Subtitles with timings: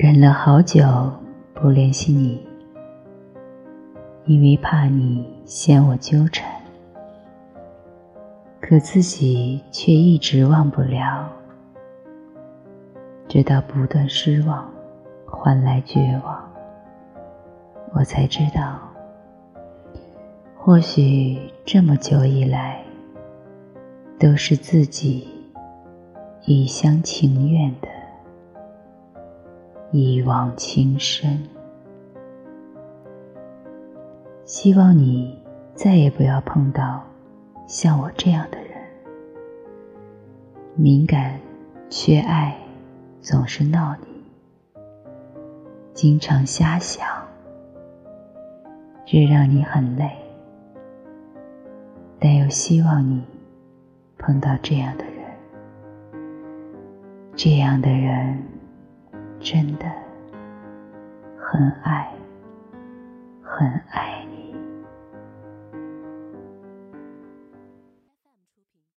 [0.00, 0.80] 忍了好久
[1.52, 2.40] 不联系你，
[4.26, 6.48] 因为怕你嫌我纠缠，
[8.60, 11.28] 可自己却一直忘不了，
[13.26, 14.70] 直到不断失望
[15.26, 16.48] 换来绝望，
[17.92, 18.78] 我才知道，
[20.56, 22.80] 或许这么久以来，
[24.16, 25.26] 都是自己
[26.44, 27.97] 一厢情愿的。
[29.90, 31.48] 一往情深，
[34.44, 35.42] 希望你
[35.74, 37.02] 再也不要碰到
[37.66, 38.68] 像我这样的人。
[40.74, 41.40] 敏感、
[41.88, 42.54] 缺爱，
[43.22, 44.06] 总是闹你，
[45.94, 47.08] 经常瞎想，
[49.06, 50.10] 这让你很累。
[52.20, 53.24] 但又希望你
[54.18, 55.14] 碰到这样的人，
[57.34, 58.36] 这样的人。
[59.50, 59.86] 真的
[61.40, 62.12] 很爱，
[63.42, 64.17] 很爱。